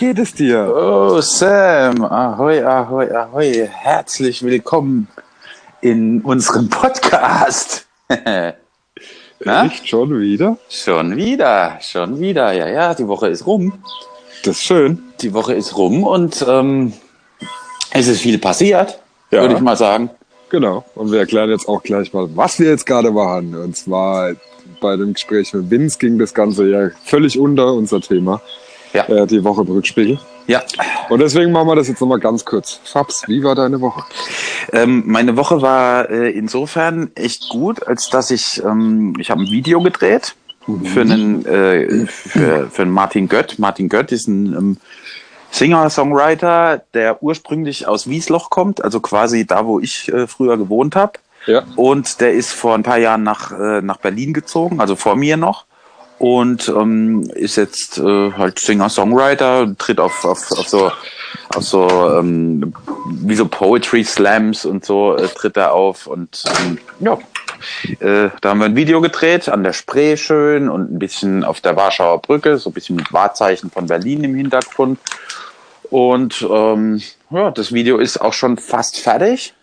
[0.00, 0.72] geht es dir?
[0.74, 3.68] Oh, Sam, ahoi, ahoi, ahoi.
[3.70, 5.08] Herzlich willkommen
[5.82, 7.86] in unserem Podcast.
[8.08, 9.66] Na?
[9.66, 10.56] Echt schon wieder?
[10.70, 12.50] Schon wieder, schon wieder.
[12.52, 13.74] Ja, ja, die Woche ist rum.
[14.42, 15.02] Das ist schön.
[15.20, 16.94] Die Woche ist rum und ähm,
[17.90, 18.98] es ist viel passiert,
[19.30, 19.42] ja.
[19.42, 20.08] würde ich mal sagen.
[20.48, 20.82] Genau.
[20.94, 23.54] Und wir erklären jetzt auch gleich mal, was wir jetzt gerade machen.
[23.54, 24.32] Und zwar
[24.80, 28.40] bei dem Gespräch mit Vince ging das Ganze ja völlig unter unser Thema.
[28.92, 29.04] Ja.
[29.04, 30.18] Äh, die Woche im Rückspiegel.
[30.46, 30.62] Ja.
[31.08, 32.80] Und deswegen machen wir das jetzt nochmal ganz kurz.
[32.84, 34.02] Fabs, wie war deine Woche?
[34.72, 39.50] Ähm, meine Woche war äh, insofern echt gut, als dass ich, ähm, ich habe ein
[39.50, 40.34] Video gedreht
[40.66, 40.84] mhm.
[40.86, 43.58] für einen, äh, für, für einen Martin Gött.
[43.58, 44.76] Martin Gött ist ein ähm,
[45.52, 51.12] Singer-Songwriter, der ursprünglich aus Wiesloch kommt, also quasi da, wo ich äh, früher gewohnt habe.
[51.46, 51.62] Ja.
[51.76, 55.36] Und der ist vor ein paar Jahren nach, äh, nach Berlin gezogen, also vor mir
[55.36, 55.64] noch.
[56.20, 60.92] Und ähm, ist jetzt äh, halt Singer-Songwriter, tritt auf, auf, auf so,
[61.54, 62.74] auf so ähm,
[63.22, 66.06] wie so Poetry Slams und so äh, tritt er auf.
[66.06, 67.14] Und ähm, ja,
[68.00, 71.62] äh, da haben wir ein Video gedreht an der Spree schön und ein bisschen auf
[71.62, 74.98] der Warschauer Brücke, so ein bisschen mit Wahrzeichen von Berlin im Hintergrund.
[75.88, 79.54] Und ähm, ja, das Video ist auch schon fast fertig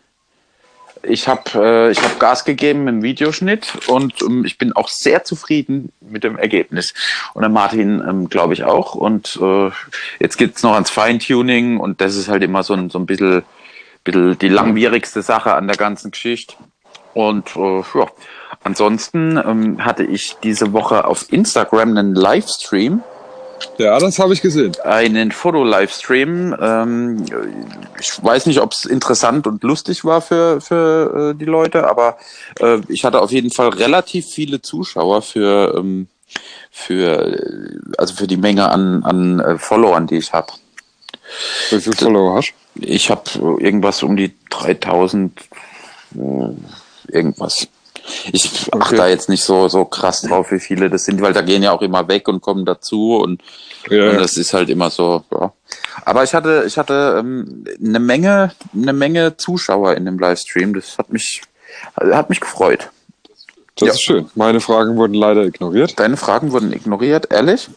[1.08, 5.24] ich habe äh, ich hab Gas gegeben im Videoschnitt und ähm, ich bin auch sehr
[5.24, 6.94] zufrieden mit dem Ergebnis.
[7.34, 8.96] Und der Martin, ähm, glaube ich, auch.
[8.96, 9.72] Und äh,
[10.20, 13.44] jetzt geht's noch ans Feintuning und das ist halt immer so ein, so ein bisschen,
[14.04, 16.56] bisschen die langwierigste Sache an der ganzen Geschichte.
[17.14, 18.08] Und äh, ja,
[18.64, 23.02] ansonsten ähm, hatte ich diese Woche auf Instagram einen Livestream
[23.78, 24.74] ja, das habe ich gesehen.
[24.84, 26.56] Einen Foto-Livestream.
[26.60, 27.26] Ähm,
[28.00, 32.18] ich weiß nicht, ob es interessant und lustig war für, für äh, die Leute, aber
[32.60, 36.08] äh, ich hatte auf jeden Fall relativ viele Zuschauer für, ähm,
[36.72, 40.54] für, also für die Menge an, an äh, Followern, die ich habe.
[41.70, 42.82] Wie viele Follower hast du?
[42.86, 45.40] Ich habe irgendwas um die 3000
[46.16, 46.20] äh,
[47.08, 47.68] irgendwas.
[48.32, 48.96] Ich achte okay.
[48.96, 51.72] da jetzt nicht so, so krass drauf, wie viele das sind, weil da gehen ja
[51.72, 53.42] auch immer weg und kommen dazu und,
[53.90, 55.52] ja, und das ist halt immer so, ja.
[56.06, 60.74] Aber ich hatte, ich hatte ähm, eine Menge, eine Menge Zuschauer in dem Livestream.
[60.74, 61.42] Das hat mich,
[61.96, 62.90] hat mich gefreut.
[63.76, 63.94] Das ja.
[63.94, 64.30] ist schön.
[64.36, 66.00] Meine Fragen wurden leider ignoriert.
[66.00, 67.70] Deine Fragen wurden ignoriert, ehrlich?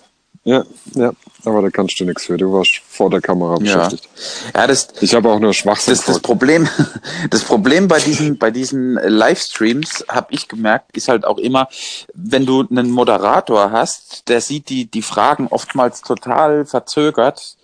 [0.43, 0.65] Ja,
[0.95, 1.12] ja,
[1.45, 2.39] aber da kannst du nichts für.
[2.39, 4.09] Du warst vor der Kamera beschäftigt.
[4.55, 5.95] Ja, das, ich habe auch nur Schwachsinn.
[5.95, 6.67] Das, das Problem,
[7.31, 11.69] das Problem bei diesen, bei diesen Livestreams habe ich gemerkt, ist halt auch immer,
[12.15, 17.56] wenn du einen Moderator hast, der sieht die die Fragen oftmals total verzögert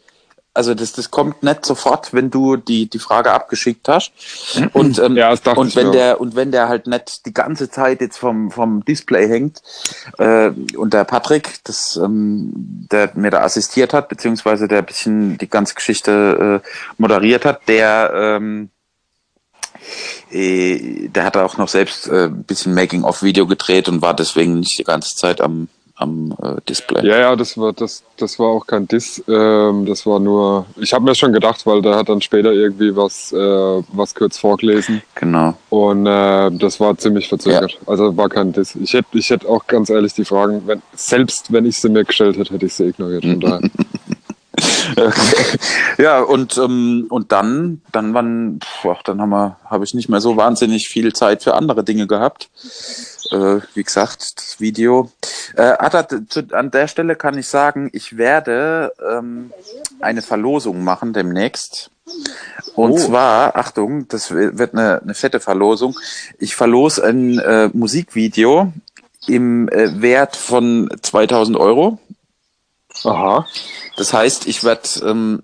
[0.57, 4.13] also das, das kommt nicht sofort, wenn du die, die Frage abgeschickt hast.
[4.73, 8.17] Und, ähm, ja, und wenn der, und wenn der halt nicht die ganze Zeit jetzt
[8.17, 9.63] vom, vom Display hängt,
[10.19, 12.53] äh, und der Patrick, das, ähm,
[12.91, 17.69] der mir da assistiert hat, beziehungsweise der ein bisschen die ganze Geschichte äh, moderiert hat,
[17.69, 18.71] der, ähm,
[20.31, 24.79] äh, der hat auch noch selbst äh, ein bisschen Making-of-Video gedreht und war deswegen nicht
[24.79, 27.07] die ganze Zeit am, am äh, Display.
[27.07, 29.23] Ja, ja, das war das, das war auch kein Diss.
[29.29, 30.67] Ähm, das war nur.
[30.77, 33.37] Ich habe mir schon gedacht, weil der hat dann später irgendwie was, äh,
[33.93, 35.03] was kurz vorgelesen.
[35.15, 35.55] Genau.
[35.71, 37.73] Und äh, das war ziemlich verzögert.
[37.73, 37.79] Ja.
[37.87, 38.77] Also war kein Diss.
[38.77, 42.05] Ich hätte, ich hätte auch ganz ehrlich die Fragen, wenn, selbst wenn ich sie mir
[42.05, 43.25] gestellt hätte, hätte ich sie ignoriert.
[43.25, 43.61] Von daher.
[44.97, 45.59] Okay.
[45.99, 50.21] Ja, und, ähm, und dann, dann wann, boah, dann haben wir, habe ich nicht mehr
[50.21, 52.49] so wahnsinnig viel Zeit für andere Dinge gehabt.
[53.31, 55.11] Äh, wie gesagt, das Video.
[55.57, 55.73] Äh,
[56.53, 59.53] an der Stelle kann ich sagen, ich werde ähm,
[60.01, 61.91] eine Verlosung machen demnächst.
[62.75, 62.99] Und oh.
[62.99, 65.99] zwar, Achtung, das wird eine, eine fette Verlosung.
[66.39, 68.73] Ich verlose ein äh, Musikvideo
[69.27, 71.99] im äh, Wert von 2000 Euro.
[73.05, 73.47] Aha.
[73.97, 75.43] Das heißt, ich werde ähm,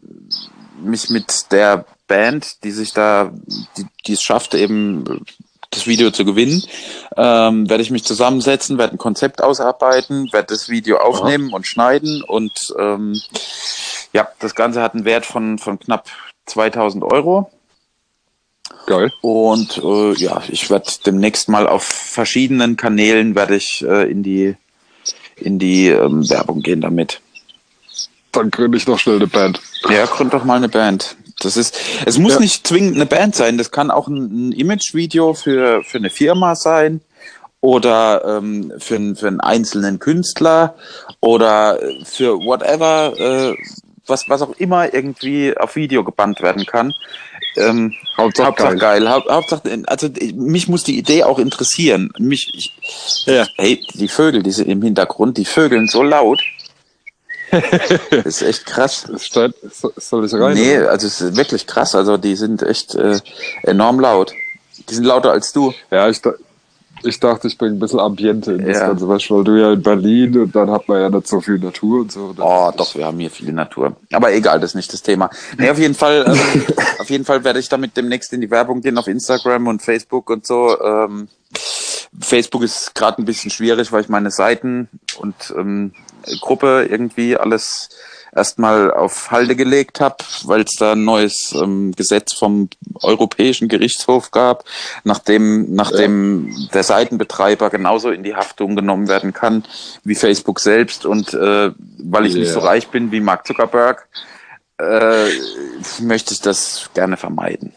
[0.82, 3.32] mich mit der Band, die sich da,
[3.76, 5.24] die, die es schafft, eben
[5.70, 6.62] das Video zu gewinnen,
[7.16, 11.56] ähm, werde ich mich zusammensetzen, werde ein Konzept ausarbeiten, werde das Video aufnehmen Aha.
[11.56, 13.20] und schneiden und ähm,
[14.12, 16.06] ja, das Ganze hat einen Wert von, von knapp
[16.46, 17.50] 2000 Euro.
[18.86, 19.12] Geil.
[19.22, 24.56] Und äh, ja, ich werde demnächst mal auf verschiedenen Kanälen werde ich äh, in die
[25.36, 27.20] in die ähm, Werbung gehen damit.
[28.32, 29.60] Dann gründe ich noch schnell eine Band.
[29.88, 31.16] Ja, gründ doch mal eine Band.
[31.40, 32.40] Das ist, es muss ja.
[32.40, 33.58] nicht zwingend eine Band sein.
[33.58, 37.00] Das kann auch ein, ein Imagevideo für, für eine Firma sein
[37.60, 40.74] oder ähm, für, für einen einzelnen Künstler
[41.20, 43.56] oder für whatever, äh,
[44.06, 46.92] was, was auch immer irgendwie auf Video gebannt werden kann.
[47.56, 49.04] Ähm, Hauptsache, Hauptsache geil.
[49.04, 49.22] geil.
[49.30, 52.10] Hauptsache, also mich muss die Idee auch interessieren.
[52.18, 53.46] Mich, ich, ja.
[53.56, 56.40] hey, die Vögel, die sind im Hintergrund, die vögeln so laut.
[57.52, 59.06] Das ist echt krass.
[59.18, 59.54] Steht,
[59.96, 60.54] soll ich rein?
[60.54, 61.94] Nee, also es ist wirklich krass.
[61.94, 63.20] Also die sind echt äh,
[63.62, 64.32] enorm laut.
[64.88, 65.72] Die sind lauter als du.
[65.90, 66.20] Ja, ich,
[67.04, 68.88] ich dachte, ich bringe ein bisschen Ambiente in das ja.
[68.88, 72.00] Ganze, weil du ja in Berlin und dann hat man ja nicht so viel Natur
[72.00, 72.34] und so.
[72.38, 73.96] Oh, doch, wir haben hier viel Natur.
[74.12, 75.28] Aber egal, das ist nicht das Thema.
[75.58, 76.64] Nee, auf jeden Fall, ähm,
[76.98, 80.30] auf jeden Fall werde ich damit demnächst in die Werbung gehen auf Instagram und Facebook
[80.30, 80.80] und so.
[80.80, 81.28] Ähm,
[82.20, 84.88] Facebook ist gerade ein bisschen schwierig, weil ich meine Seiten
[85.18, 85.92] und ähm,
[86.40, 87.88] Gruppe irgendwie alles
[88.34, 92.68] erstmal auf Halde gelegt habe, weil es da ein neues ähm, Gesetz vom
[93.02, 94.64] Europäischen Gerichtshof gab,
[95.04, 96.68] nachdem, nachdem ja.
[96.72, 99.64] der Seitenbetreiber genauso in die Haftung genommen werden kann
[100.04, 101.04] wie Facebook selbst.
[101.04, 102.42] Und äh, weil ich yeah.
[102.42, 104.08] nicht so reich bin wie Mark Zuckerberg,
[104.78, 105.28] äh,
[106.00, 107.72] möchte ich das gerne vermeiden.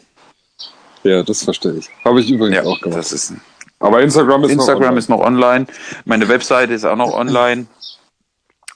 [1.02, 1.88] Ja, das verstehe ich.
[2.04, 2.98] Habe ich übrigens ja, auch gemacht.
[2.98, 3.34] Das ist,
[3.78, 4.98] aber Instagram ist Instagram noch online.
[4.98, 5.66] ist noch online.
[6.04, 7.66] Meine Webseite ist auch noch online.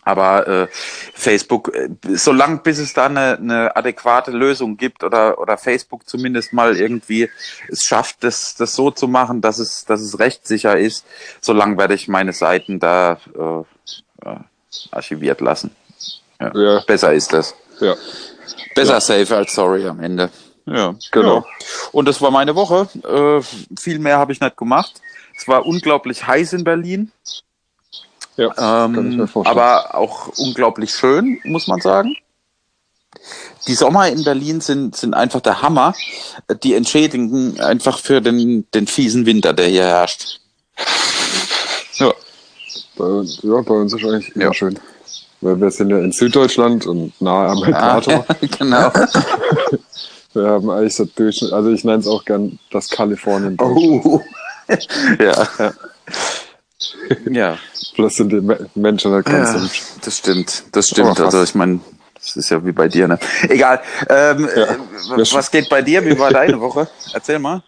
[0.03, 0.69] Aber äh,
[1.15, 6.53] Facebook, äh, solange bis es da eine, eine adäquate Lösung gibt oder, oder Facebook zumindest
[6.53, 7.29] mal irgendwie
[7.69, 11.05] es schafft, das, das so zu machen, dass es, dass es rechtssicher ist,
[11.41, 14.37] solange werde ich meine Seiten da äh,
[14.91, 15.75] archiviert lassen.
[16.41, 16.53] Ja.
[16.55, 16.81] ja.
[16.87, 17.55] Besser ist das.
[17.81, 17.95] Ja.
[18.75, 19.01] Besser ja.
[19.01, 20.31] safe als sorry am Ende.
[20.67, 21.45] Ja, genau.
[21.93, 22.89] Und das war meine Woche.
[23.07, 23.43] Äh,
[23.79, 25.01] viel mehr habe ich nicht gemacht.
[25.37, 27.13] Es war unglaublich heiß in Berlin.
[28.41, 32.17] Ja, ähm, aber auch unglaublich schön, muss man sagen.
[33.67, 35.95] Die Sommer in Berlin sind, sind einfach der Hammer.
[36.63, 40.41] Die entschädigen einfach für den, den fiesen Winter, der hier herrscht.
[41.97, 42.15] Ja.
[42.97, 44.55] Bei, ja, bei uns ist eigentlich immer ja.
[44.55, 44.79] schön.
[45.43, 48.25] Weil wir sind ja in Süddeutschland und nahe am Äquator.
[48.27, 48.91] Ah, genau.
[50.33, 53.59] wir haben eigentlich so Durchschnitt, also ich nenne es auch gern das Kalifornien.
[53.61, 54.23] Oh.
[55.19, 55.47] ja.
[55.59, 55.73] ja.
[57.31, 57.59] Ja.
[57.95, 58.41] Vielleicht sind die
[58.75, 61.21] Menschen halt ganz ja, Das stimmt, das stimmt.
[61.21, 61.81] Oh, also ich meine,
[62.15, 63.19] das ist ja wie bei dir, ne?
[63.49, 63.81] Egal.
[64.09, 64.77] Ähm, ja, äh,
[65.33, 66.05] was geht bei dir?
[66.05, 66.89] Wie war deine Woche?
[67.13, 67.63] Erzähl mal.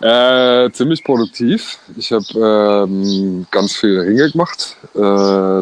[0.00, 1.78] Äh, ziemlich produktiv.
[1.96, 4.76] Ich habe ähm, ganz viele Ringe gemacht.
[4.94, 4.98] Äh,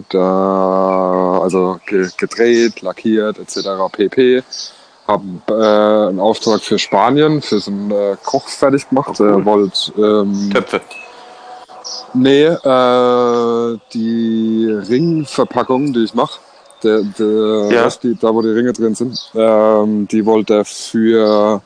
[0.09, 3.69] da, also ge gedreht, lackiert etc.
[3.93, 4.43] pp.
[5.07, 9.11] Habe äh, einen Auftrag für Spanien, für so einen äh, Koch fertig gemacht.
[9.21, 9.31] Oh, cool.
[9.31, 10.81] Er wollte ähm, Töpfe.
[12.15, 16.41] Nee, äh, die Ringverpackung, die ich mache,
[16.83, 17.89] der, der ja.
[18.03, 21.63] die, da wo die Ringe drin sind, ähm, die wollte er für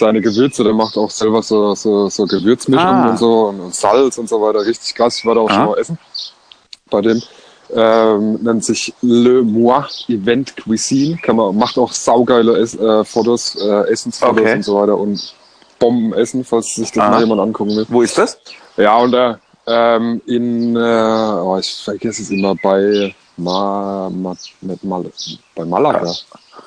[0.00, 3.10] seine Gewürze, der macht auch selber so, so, so Gewürzmischungen ah.
[3.10, 5.18] und so und, Salz und so weiter, richtig krass.
[5.18, 5.54] Ich war da auch ah.
[5.54, 5.98] schon mal essen
[6.90, 7.22] bei dem.
[7.72, 11.16] Ähm, nennt sich Le Moi Event Cuisine.
[11.18, 14.54] Kann man, macht auch saugeile Ess, äh, Fotos, äh, Essensfotos okay.
[14.56, 15.34] und so weiter und
[15.78, 17.10] Bombenessen, falls sich das ah.
[17.10, 17.86] mal jemand angucken will.
[17.88, 18.38] Wo ist das?
[18.80, 24.82] Ja, und da ähm, in, äh, oh, ich vergesse es immer, bei, Ma, Ma, mit
[24.82, 25.04] Mal,
[25.54, 26.12] bei Malaga.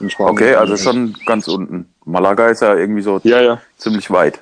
[0.08, 0.34] Spanien.
[0.34, 1.90] Okay, also schon ganz unten.
[2.06, 3.62] Malaga ist ja irgendwie so ja, ja.
[3.78, 4.40] ziemlich weit.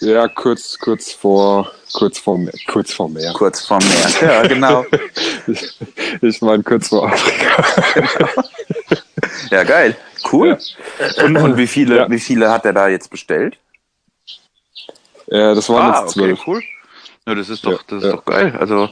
[0.00, 2.38] Ja, kurz, kurz vor, kurz vor,
[2.68, 3.32] kurz vor Meer.
[3.32, 4.84] Kurz vor Meer, ja, genau.
[5.46, 5.78] ich,
[6.20, 7.64] ich meine kurz vor Afrika.
[9.50, 9.96] ja, geil.
[10.30, 10.58] Cool.
[10.98, 11.24] Ja.
[11.24, 12.10] Und, und wie viele, ja.
[12.10, 13.56] wie viele hat er da jetzt bestellt?
[15.28, 16.40] Ja, das waren ah, jetzt zwölf.
[16.40, 16.62] Okay, cool.
[17.26, 18.56] Ja, das ist doch, das ist doch geil.
[18.58, 18.88] Also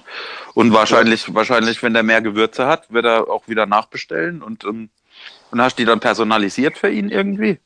[0.54, 4.90] und wahrscheinlich, wahrscheinlich, wenn der mehr Gewürze hat, wird er auch wieder nachbestellen und ähm,
[5.50, 7.58] und hast die dann personalisiert für ihn irgendwie?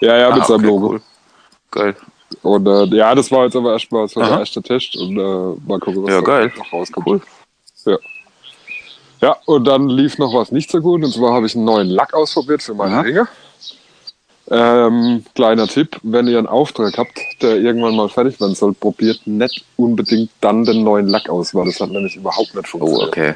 [0.00, 0.88] Ja, ja, ah, mit seinem okay, Logo.
[0.88, 1.02] Cool.
[1.70, 1.96] Geil.
[2.42, 5.78] Und äh, ja, das war jetzt aber erstmal so der erste Test und äh, mal
[5.78, 7.06] gucken, was ja, da noch rauskommt.
[7.06, 7.20] Cool.
[7.84, 7.98] Ja.
[9.20, 11.04] Ja, und dann lief noch was nicht so gut.
[11.04, 13.00] Und zwar habe ich einen neuen Lack ausprobiert für meine Aha.
[13.02, 13.28] Ringe.
[14.50, 19.26] Ähm, kleiner Tipp, wenn ihr einen Auftrag habt, der irgendwann mal fertig werden soll, probiert
[19.26, 23.02] nicht unbedingt dann den neuen Lack aus, weil das hat nämlich überhaupt nicht funktioniert.
[23.02, 23.34] Oh, okay.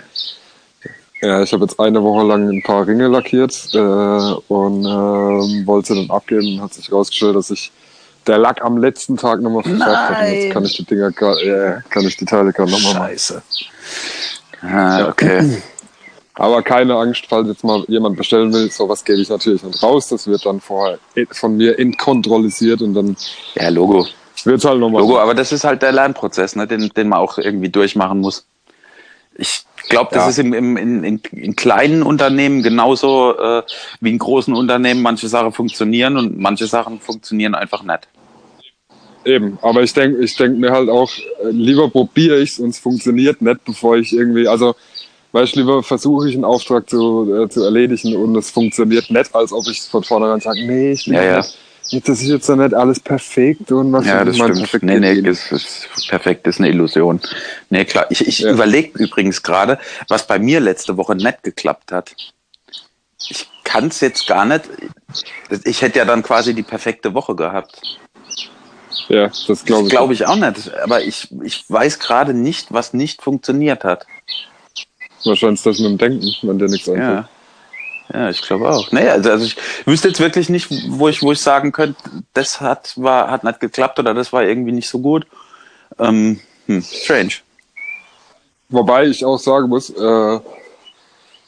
[1.21, 5.95] Ja, ich habe jetzt eine Woche lang ein paar Ringe lackiert äh, und äh, wollte
[5.95, 7.73] sie dann abgeben und hat sich herausgestellt, dass ich
[8.27, 10.21] der Lack am letzten Tag nochmal hat.
[10.21, 13.09] Und jetzt kann ich die Dinger äh, kann ich die Teile gerade nochmal machen.
[13.09, 13.43] Scheiße.
[14.63, 15.63] Ah, okay.
[16.39, 20.09] Aber keine Angst, falls jetzt mal jemand bestellen will, sowas gebe ich natürlich nicht raus.
[20.09, 20.99] Das wird dann vorher
[21.33, 23.17] von mir entkontrollisiert und dann.
[23.57, 24.07] Ja, Logo.
[24.45, 25.03] Wird halt nochmal.
[25.03, 28.47] Logo, aber das ist halt der Lernprozess, ne, den, den man auch irgendwie durchmachen muss.
[29.37, 30.31] Ich glaube, das ja.
[30.31, 33.63] ist im, im, in, in, in kleinen Unternehmen genauso äh,
[34.01, 35.03] wie in großen Unternehmen.
[35.03, 38.07] Manche Sachen funktionieren und manche Sachen funktionieren einfach nicht.
[39.25, 41.11] Eben, aber ich denke ich denk mir halt auch,
[41.43, 44.77] äh, lieber probiere ich es und es funktioniert nicht, bevor ich irgendwie, also
[45.33, 49.35] Weißt du, lieber versuche ich einen Auftrag zu, äh, zu erledigen und es funktioniert nicht,
[49.35, 51.37] als ob ich von vornherein sage, nee, ich will ja, ja.
[51.91, 54.83] das ist jetzt noch nicht alles perfekt und was Ja, das stimmt.
[54.83, 57.21] Nee, nee, ist, ist perfekt ist eine Illusion.
[57.69, 58.07] Nee, klar.
[58.09, 58.53] Ich, ich ja.
[58.53, 62.15] überlege übrigens gerade, was bei mir letzte Woche nett geklappt hat.
[63.29, 64.63] Ich kann es jetzt gar nicht.
[65.65, 67.99] Ich hätte ja dann quasi die perfekte Woche gehabt.
[69.09, 69.91] Ja, das glaube ich.
[69.91, 70.75] Glaube ich auch nicht.
[70.83, 74.07] Aber ich, ich weiß gerade nicht, was nicht funktioniert hat.
[75.25, 77.25] Wahrscheinlich das mit dem Denken, wenn dir nichts einfällt.
[77.25, 77.29] Ja.
[78.13, 78.91] Ja, ich glaube auch.
[78.91, 82.01] Naja, also, also ich wüsste jetzt wirklich nicht, wo ich, wo ich sagen könnte,
[82.33, 85.27] das hat, war, hat nicht geklappt oder das war irgendwie nicht so gut.
[85.99, 87.35] Ähm, hm, strange.
[88.71, 90.41] Wobei ich auch sagen muss, äh,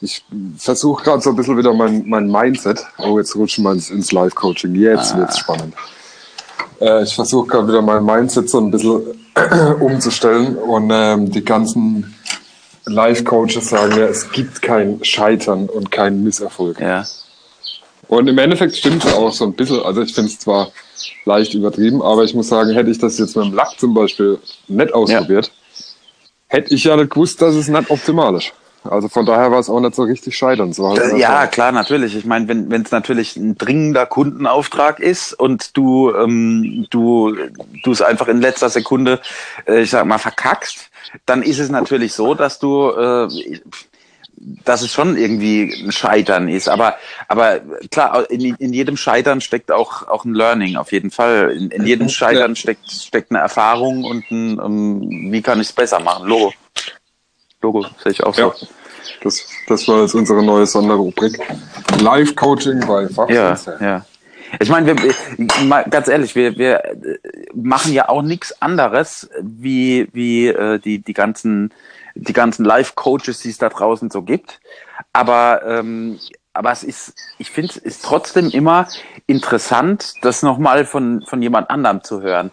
[0.01, 0.23] ich
[0.57, 2.85] versuche gerade so ein bisschen wieder mein, mein Mindset.
[2.97, 4.75] Oh, jetzt rutschen wir ins, ins Live-Coaching.
[4.75, 5.17] Jetzt ah.
[5.17, 5.73] wird's spannend.
[6.79, 9.01] Äh, ich versuche gerade wieder mein Mindset so ein bisschen
[9.79, 12.15] umzustellen und ähm, die ganzen
[12.91, 16.79] Life-Coaches sagen ja, es gibt kein Scheitern und kein Misserfolg.
[16.79, 17.05] Ja.
[18.07, 19.81] Und im Endeffekt stimmt es auch so ein bisschen.
[19.83, 20.71] Also ich finde es zwar
[21.25, 24.39] leicht übertrieben, aber ich muss sagen, hätte ich das jetzt mit dem Lack zum Beispiel
[24.67, 25.85] nicht ausprobiert, ja.
[26.47, 28.51] hätte ich ja nicht gewusst, dass es nicht optimal ist.
[28.83, 30.73] Also von daher war es auch nicht so richtig scheitern.
[30.73, 32.15] So halt ja, klar, natürlich.
[32.15, 37.35] Ich meine, wenn es natürlich ein dringender Kundenauftrag ist und du ähm, du
[37.83, 39.19] du es einfach in letzter Sekunde,
[39.67, 40.89] äh, ich sag mal, verkackst,
[41.25, 43.27] dann ist es natürlich so, dass du äh,
[44.63, 46.67] dass es schon irgendwie ein Scheitern ist.
[46.67, 46.95] Aber,
[47.27, 47.59] aber
[47.91, 51.51] klar, in, in jedem Scheitern steckt auch, auch ein Learning, auf jeden Fall.
[51.51, 55.67] In, in jedem Scheitern steckt, steckt eine Erfahrung und ein, um, ähm, wie kann ich
[55.67, 56.27] es besser machen?
[56.27, 56.53] Logo.
[57.61, 58.41] Logo, sehe ich auch so.
[58.41, 58.53] Ja,
[59.23, 61.39] das, das war jetzt unsere neue Sonderrubrik.
[62.01, 63.77] Live-Coaching bei Fachsensei.
[63.79, 64.05] Ja, ja.
[64.59, 65.13] Ich meine, wir,
[65.89, 67.17] ganz ehrlich, wir, wir äh,
[67.53, 71.73] machen ja auch nichts anderes wie, wie äh, die, die ganzen,
[72.15, 74.59] die ganzen Live-Coaches, die es da draußen so gibt.
[75.13, 76.19] Aber, ähm,
[76.53, 78.87] aber es ist, ich finde, es ist trotzdem immer
[79.27, 82.51] interessant, das nochmal von, von jemand anderem zu hören.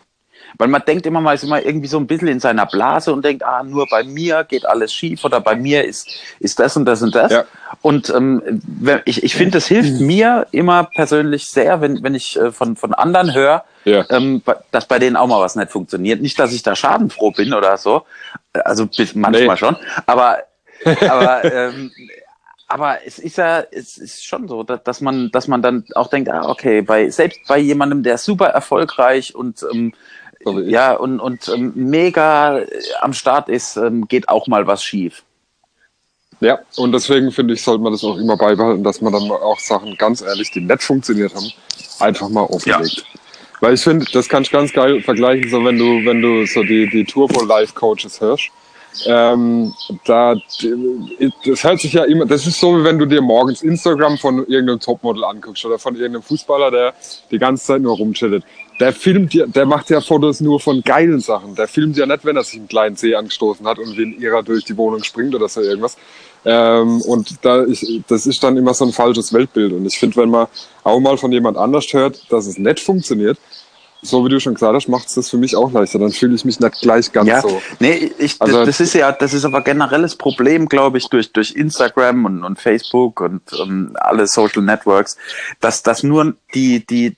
[0.57, 3.25] Weil man denkt immer, man ist immer irgendwie so ein bisschen in seiner Blase und
[3.25, 6.09] denkt, ah, nur bei mir geht alles schief oder bei mir ist,
[6.40, 7.33] ist das und das und das.
[7.33, 7.45] Ja.
[7.83, 8.62] Und ähm,
[9.05, 12.95] ich, ich finde, es hilft mir immer persönlich sehr, wenn, wenn ich äh, von, von
[12.95, 14.05] anderen höre, ja.
[14.11, 16.23] ähm, dass bei denen auch mal was nicht funktioniert.
[16.23, 18.05] Nicht, dass ich da schadenfroh bin oder so.
[18.52, 19.57] Also manchmal nee.
[19.57, 19.76] schon.
[20.07, 20.38] Aber,
[20.85, 21.90] aber ähm,
[22.69, 26.28] aber es ist ja, es ist schon so, dass man, dass man dann auch denkt,
[26.28, 29.95] ah, okay, bei selbst bei jemandem, der super erfolgreich und ähm,
[30.45, 32.66] ja, und, und ähm, mega äh,
[33.00, 35.23] am Start ist, ähm, geht auch mal was schief.
[36.40, 39.59] Ja, und deswegen finde ich, sollte man das auch immer beibehalten, dass man dann auch
[39.59, 41.50] Sachen, ganz ehrlich, die nicht funktioniert haben,
[41.99, 42.99] einfach mal offenlegt.
[42.99, 43.21] Ja.
[43.61, 46.62] Weil ich finde, das kannst du ganz geil vergleichen, so wenn du, wenn du so
[46.62, 48.50] die, die Turbo Life Coaches hörst.
[49.07, 49.75] Ähm,
[50.07, 50.35] da,
[51.45, 54.47] das hört sich ja immer, das ist so, wie wenn du dir morgens Instagram von
[54.47, 56.95] irgendeinem Topmodel anguckst oder von irgendeinem Fußballer, der
[57.30, 58.45] die ganze Zeit nur rumchillet
[58.80, 61.54] der filmt ja, der macht ja Fotos nur von geilen Sachen.
[61.54, 64.20] Der filmt ja nicht, wenn er sich einen kleinen See angestoßen hat und wie ein
[64.20, 65.97] Irrer durch die Wohnung springt oder so irgendwas.
[66.44, 69.73] Ähm, und da ich, das ist dann immer so ein falsches Weltbild.
[69.73, 70.47] Und ich finde, wenn man
[70.85, 73.38] auch mal von jemand anders hört, dass es nicht funktioniert,
[74.02, 75.99] so wie du schon gesagt hast, macht es das für mich auch leichter.
[75.99, 77.61] Dann fühle ich mich nicht gleich ganz ja, so.
[77.80, 81.56] Nee, ich, also, das ist ja, das ist aber generelles Problem, glaube ich, durch, durch
[81.56, 85.16] Instagram und, und Facebook und, und alle Social Networks,
[85.61, 87.16] dass, dass nur die, die,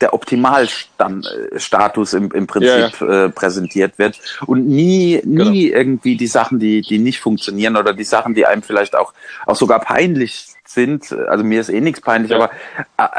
[0.00, 3.26] der Optimalstatus im, im Prinzip ja, ja.
[3.26, 5.78] Äh, präsentiert wird und nie, nie genau.
[5.78, 9.12] irgendwie die Sachen, die, die nicht funktionieren oder die Sachen, die einem vielleicht auch,
[9.46, 11.12] auch sogar peinlich sind.
[11.12, 12.50] Also mir ist eh nichts peinlich, ja.
[12.96, 13.12] aber,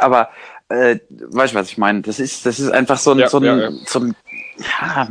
[0.00, 0.28] aber
[0.68, 2.02] äh, weißt du, was ich meine?
[2.02, 4.14] Das ist, das ist einfach so ein, so ein, so ein
[4.58, 5.08] ja,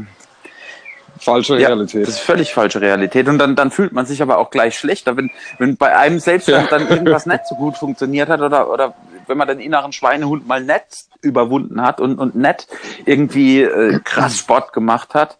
[1.19, 2.01] falsche Realität.
[2.01, 3.27] Ja, das ist völlig falsche Realität.
[3.27, 6.47] Und dann, dann fühlt man sich aber auch gleich schlechter, wenn, wenn bei einem selbst
[6.47, 6.65] ja.
[6.67, 8.93] dann irgendwas nicht so gut funktioniert hat oder, oder
[9.27, 12.67] wenn man den inneren Schweinehund mal nett überwunden hat und, und nett
[13.05, 15.37] irgendwie äh, krass Sport gemacht hat,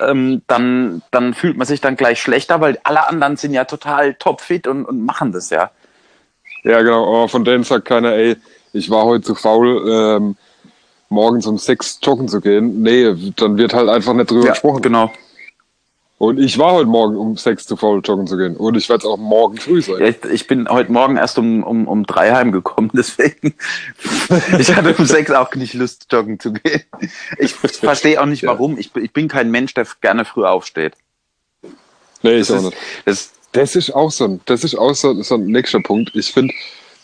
[0.00, 4.14] ähm, dann, dann fühlt man sich dann gleich schlechter, weil alle anderen sind ja total
[4.14, 5.70] topfit und, und machen das ja.
[6.64, 7.06] Ja, genau.
[7.06, 8.36] Aber von denen sagt keiner, ey,
[8.72, 10.36] ich war heute zu faul, ähm,
[11.08, 12.82] morgens um sechs joggen zu gehen.
[12.82, 14.82] Nee, dann wird halt einfach nicht drüber ja, gesprochen.
[14.82, 15.10] Genau.
[16.18, 18.56] Und ich war heute Morgen um sechs zu faul, joggen zu gehen.
[18.56, 20.00] Und ich werde es auch morgen früh sein.
[20.00, 23.54] Ja, ich, ich, bin heute Morgen erst um, um, um drei heimgekommen, deswegen.
[24.58, 26.82] ich hatte um sechs auch nicht Lust, joggen zu gehen.
[27.38, 28.72] Ich verstehe auch nicht, warum.
[28.72, 28.80] Ja.
[28.80, 30.94] Ich, ich bin kein Mensch, der gerne früh aufsteht.
[32.22, 32.76] Nee, ich das auch ist, nicht.
[33.04, 36.10] Das, das ist auch so ein, das ist auch so, so ein nächster Punkt.
[36.16, 36.52] Ich finde,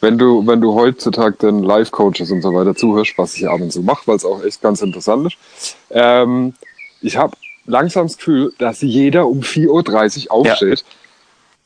[0.00, 3.72] wenn du, wenn du heutzutage den Live-Coaches und so weiter zuhörst, was ich ab und
[3.72, 6.54] zu mache, weil es auch echt ganz interessant ist, ähm,
[7.00, 10.86] ich habe langsam das Gefühl, dass jeder um 4.30 Uhr aufsteht, ja.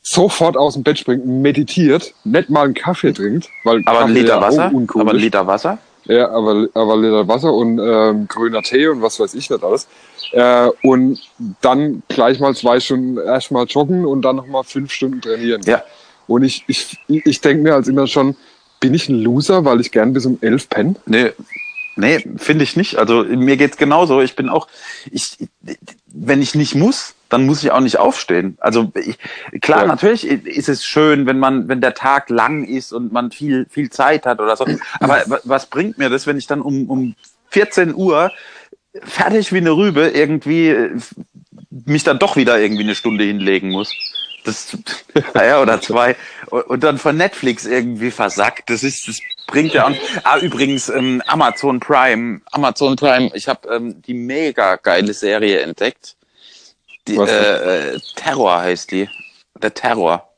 [0.01, 4.13] sofort aus dem Bett springt, meditiert, nicht mal einen Kaffee trinkt, weil aber Kaffee ein
[4.13, 5.77] Liter Wasser, aber ein Liter Wasser.
[6.05, 9.87] Ja, aber, aber Liter Wasser und ähm, grüner Tee und was weiß ich nicht alles.
[10.31, 11.19] Äh, und
[11.61, 15.61] dann gleich mal zwei Stunden erstmal joggen und dann nochmal fünf Stunden trainieren.
[15.65, 15.83] Ja.
[16.27, 18.35] Und ich, ich, ich denke mir als immer schon,
[18.79, 20.95] bin ich ein Loser, weil ich gern bis um elf penne?
[21.05, 21.31] Nee,
[21.99, 22.97] nee, finde ich nicht.
[22.97, 24.21] Also mir geht's genauso.
[24.21, 24.67] Ich bin auch,
[25.11, 25.37] ich,
[26.07, 28.57] wenn ich nicht muss, dann muss ich auch nicht aufstehen.
[28.59, 29.17] Also ich,
[29.61, 29.87] klar, ja.
[29.87, 33.89] natürlich ist es schön, wenn man, wenn der Tag lang ist und man viel, viel
[33.89, 34.65] Zeit hat oder so.
[34.99, 37.15] Aber was bringt mir das, wenn ich dann um, um
[37.49, 38.31] 14 Uhr
[39.03, 40.95] fertig wie eine Rübe irgendwie äh,
[41.69, 43.93] mich dann doch wieder irgendwie eine Stunde hinlegen muss?
[44.43, 44.75] Das,
[45.33, 46.15] naja, oder zwei.
[46.49, 48.69] Und dann von Netflix irgendwie versackt.
[48.69, 49.19] Das ist, das
[49.51, 49.95] bringt ja auch.
[50.23, 52.41] Ah, übrigens, ähm, Amazon Prime.
[52.51, 56.15] Amazon Prime, ich habe ähm, die mega geile Serie entdeckt.
[57.07, 59.09] Die, äh, äh, Terror heißt die.
[59.61, 60.29] Der Terror.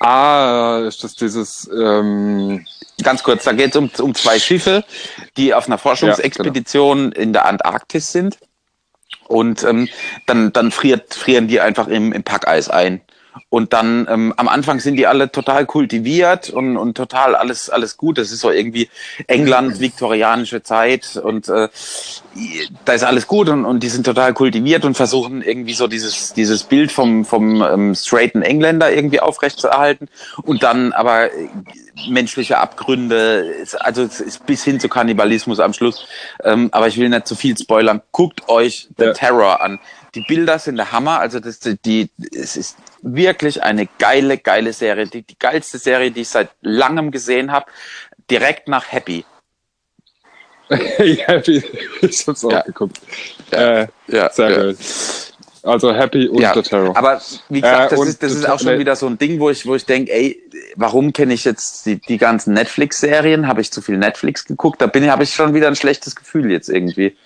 [0.00, 1.68] Ah, ist das dieses.
[1.72, 2.64] Ähm
[3.02, 4.84] Ganz kurz, da geht es um, um zwei Schiffe,
[5.36, 7.22] die auf einer Forschungsexpedition ja, genau.
[7.22, 8.38] in der Antarktis sind.
[9.26, 9.88] Und ähm,
[10.26, 13.00] dann, dann friert, frieren die einfach im, im Packeis ein.
[13.48, 17.96] Und dann ähm, am Anfang sind die alle total kultiviert und, und total alles, alles
[17.96, 18.18] gut.
[18.18, 18.88] Das ist so irgendwie
[19.26, 21.68] England, viktorianische Zeit und äh,
[22.84, 26.32] da ist alles gut und, und die sind total kultiviert und versuchen irgendwie so dieses,
[26.32, 30.08] dieses Bild vom, vom ähm, straighten Engländer irgendwie aufrechtzuerhalten.
[30.42, 31.28] Und dann aber
[32.08, 34.08] menschliche Abgründe, also
[34.46, 36.06] bis hin zu Kannibalismus am Schluss.
[36.42, 38.02] Ähm, aber ich will nicht zu viel spoilern.
[38.12, 39.12] Guckt euch The ja.
[39.12, 39.78] Terror an.
[40.14, 41.20] Die Bilder sind der Hammer.
[41.20, 45.06] Also das, die, es ist wirklich eine geile, geile Serie.
[45.06, 47.66] Die, die geilste Serie, die ich seit langem gesehen habe.
[48.30, 49.24] Direkt nach Happy.
[50.68, 51.62] Happy,
[52.02, 52.62] ich hab's auch ja.
[52.62, 53.00] geguckt.
[53.50, 53.82] Ja.
[53.82, 54.30] Äh, ja.
[54.30, 54.56] Sehr ja.
[54.56, 54.76] geil.
[55.62, 56.96] Also Happy und ja, The Terror.
[56.96, 59.48] Aber wie gesagt, das, äh, ist, das ist auch schon wieder so ein Ding, wo
[59.48, 60.42] ich, wo ich denke, ey,
[60.74, 63.46] warum kenne ich jetzt die, die ganzen Netflix-Serien?
[63.46, 64.82] Habe ich zu viel Netflix geguckt?
[64.82, 67.16] Da bin ich, habe ich schon wieder ein schlechtes Gefühl jetzt irgendwie.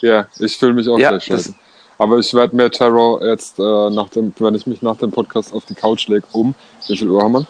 [0.00, 1.54] Ja, ich fühle mich auch ja, gleich scheiße.
[1.98, 5.52] Aber ich werde mir Terror jetzt, äh, nach dem, wenn ich mich nach dem Podcast
[5.52, 6.54] auf die Couch lege, um.
[6.88, 7.46] Wie viel Uhr haben wir?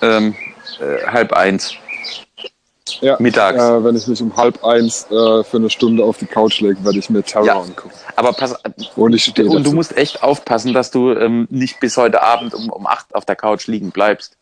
[0.00, 0.34] Ähm,
[0.80, 1.74] äh, halb eins.
[3.02, 3.60] Ja, mittags.
[3.60, 6.84] Äh, wenn ich mich um halb eins äh, für eine Stunde auf die Couch lege,
[6.84, 7.90] werde ich mir Terror ja, angucken.
[8.14, 8.54] Aber pass
[8.94, 12.70] und, ich und du musst echt aufpassen, dass du ähm, nicht bis heute Abend um,
[12.70, 14.36] um acht auf der Couch liegen bleibst.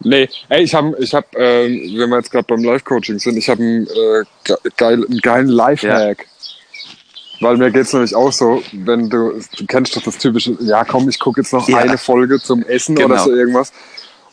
[0.00, 1.66] Nee, ey, ich habe, ich hab, äh,
[1.98, 6.18] wenn wir jetzt gerade beim Live-Coaching sind, ich habe einen, äh, geil, einen geilen Live-Hack.
[6.18, 6.24] Ja.
[7.40, 10.84] Weil mir geht es nämlich auch so, wenn du, du kennst doch das typische, ja
[10.84, 11.78] komm, ich gucke jetzt noch ja.
[11.78, 13.14] eine Folge zum Essen genau.
[13.14, 13.72] oder so irgendwas.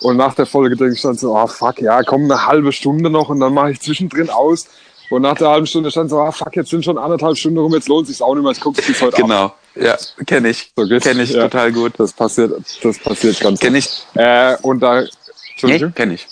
[0.01, 2.71] Und nach der Folge denke ich dann so, ah oh, fuck, ja, komm, eine halbe
[2.71, 4.67] Stunde noch und dann mache ich zwischendrin aus.
[5.11, 7.73] Und nach der halben Stunde stand so, ah fuck, jetzt sind schon anderthalb Stunden rum,
[7.73, 9.59] jetzt lohnt sich auch nicht mehr, ich gucke es bis heute Genau, ab.
[9.75, 10.71] ja, kenne ich.
[10.75, 11.43] So kenne ich ja.
[11.43, 11.93] total gut.
[11.97, 13.89] Das passiert, das passiert ganz Kenn ich.
[14.15, 15.03] Äh, und da,
[15.63, 16.27] nee, kenne ich.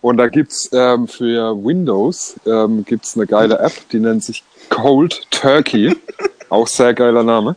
[0.00, 5.22] Und da gibt's ähm, für Windows ähm, gibt's eine geile App, die nennt sich Cold
[5.30, 5.96] Turkey.
[6.48, 7.56] auch sehr geiler Name.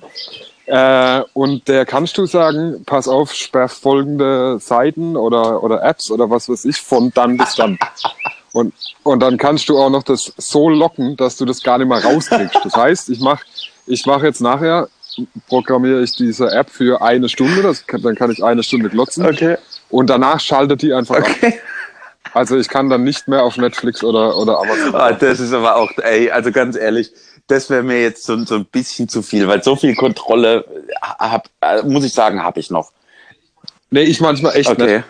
[0.69, 6.29] Äh, und der kannst du sagen, pass auf, sperr folgende Seiten oder, oder Apps oder
[6.29, 7.79] was weiß ich von dann bis dann.
[8.51, 11.87] Und, und dann kannst du auch noch das so locken, dass du das gar nicht
[11.87, 12.59] mehr rauskriegst.
[12.63, 13.43] Das heißt, ich mache
[13.87, 14.87] ich mach jetzt nachher,
[15.47, 19.25] programmiere ich diese App für eine Stunde, das, dann kann ich eine Stunde glotzen.
[19.25, 19.57] Okay.
[19.89, 21.47] Und danach schaltet die einfach okay.
[21.47, 21.53] ab.
[22.35, 24.93] Also ich kann dann nicht mehr auf Netflix oder, oder Amazon.
[24.93, 27.11] Ah, das ist aber auch, ey, also ganz ehrlich,
[27.49, 30.65] das wäre mir jetzt so, so ein bisschen zu viel, weil so viel Kontrolle
[31.01, 32.91] hab, äh, muss ich sagen, habe ich noch.
[33.91, 34.97] Nee, ich manchmal echt okay.
[34.97, 35.05] nicht.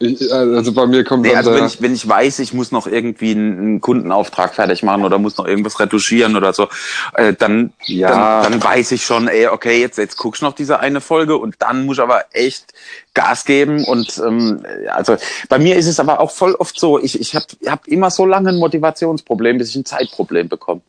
[0.00, 2.72] Ich, also bei mir kommt nee, dann also wenn ich, wenn ich weiß, ich muss
[2.72, 6.68] noch irgendwie einen, Kundenauftrag fertig machen oder muss noch irgendwas retuschieren oder so,
[7.14, 8.42] äh, dann, ja.
[8.42, 11.36] dann, dann weiß ich schon, ey, okay, jetzt, jetzt guckst du noch diese eine Folge
[11.36, 12.74] und dann muss ich aber echt
[13.14, 15.16] Gas geben und ähm, also
[15.48, 18.26] bei mir ist es aber auch voll oft so, ich, ich habe hab immer so
[18.26, 20.80] lange ein Motivationsproblem, bis ich ein Zeitproblem bekomme.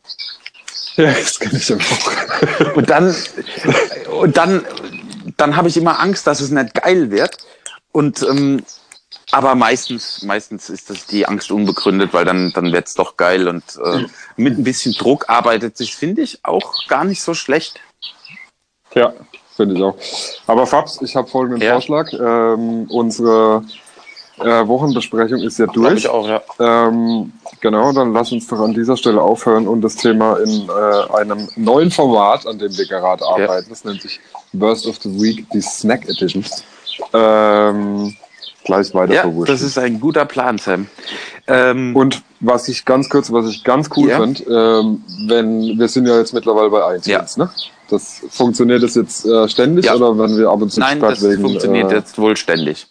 [1.02, 2.76] Ja, das kann ich aber auch.
[2.76, 3.14] Und dann,
[4.18, 4.64] und dann,
[5.36, 7.36] dann habe ich immer Angst, dass es nicht geil wird.
[7.92, 8.62] Und ähm,
[9.32, 13.62] aber meistens, meistens ist das die Angst unbegründet, weil dann, dann wird's doch geil und
[13.84, 14.06] äh,
[14.36, 17.80] mit ein bisschen Druck arbeitet sich, finde ich, auch gar nicht so schlecht.
[18.94, 19.12] Ja,
[19.56, 19.96] finde ich auch.
[20.46, 21.72] Aber Fabs, ich habe folgenden ja.
[21.72, 22.12] Vorschlag.
[22.12, 23.85] Ähm, unsere äh,
[24.38, 25.98] Wochenbesprechung ist ja durch.
[25.98, 26.42] Ich auch, ja.
[26.58, 31.14] Ähm, genau, dann lass uns doch an dieser Stelle aufhören und das Thema in äh,
[31.16, 33.70] einem neuen Format, an dem wir gerade arbeiten, ja.
[33.70, 34.20] das nennt sich
[34.52, 36.44] Burst of the Week, die Snack Edition,
[37.12, 38.14] ähm,
[38.64, 39.44] gleich weiter ja.
[39.46, 40.86] Das ist ein guter Plan, Sam.
[41.46, 44.20] Ähm, und was ich ganz kurz, was ich ganz cool ja.
[44.20, 47.24] finde, ähm, wenn wir sind ja jetzt mittlerweile bei 1 ja.
[47.36, 47.48] ne?
[47.88, 49.94] Das funktioniert das jetzt äh, ständig ja.
[49.94, 52.88] oder wenn wir ab und zu Nein, das wegen, funktioniert äh, jetzt wohl ständig.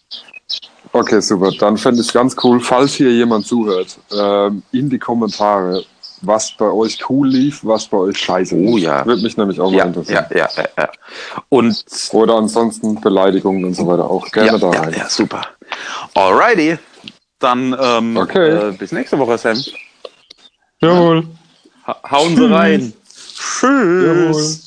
[0.96, 1.52] Okay, super.
[1.52, 5.84] Dann fände ich es ganz cool, falls hier jemand zuhört, ähm, in die Kommentare,
[6.22, 8.70] was bei euch cool lief, was bei euch scheiße lief.
[8.70, 9.06] Oh ja.
[9.06, 10.26] Würde mich nämlich auch ja, mal interessieren.
[10.30, 10.90] Ja, ja, ja,
[11.50, 14.94] Und Oder ansonsten Beleidigungen und so weiter auch gerne ja, da rein.
[14.94, 15.42] Ja, ja, super.
[16.14, 16.78] Alrighty.
[17.40, 18.70] Dann ähm, okay.
[18.70, 19.62] äh, bis nächste Woche, Sam.
[20.80, 21.28] Jawohl.
[21.88, 22.94] Ha hauen Sie rein.
[23.36, 24.06] Tschüss.
[24.06, 24.65] Jawohl.